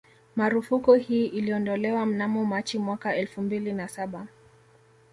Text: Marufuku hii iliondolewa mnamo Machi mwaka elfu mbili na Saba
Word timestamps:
Marufuku 0.35 0.93
hii 0.93 1.25
iliondolewa 1.25 2.05
mnamo 2.05 2.45
Machi 2.45 2.79
mwaka 2.79 3.15
elfu 3.15 3.41
mbili 3.41 3.73
na 3.73 3.87
Saba 3.87 4.27